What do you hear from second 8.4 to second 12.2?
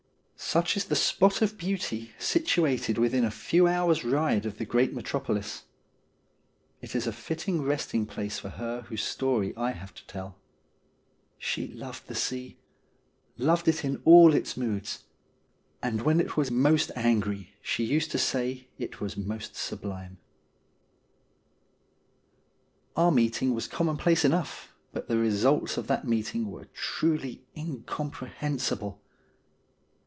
her whose story I have to tell. She loved the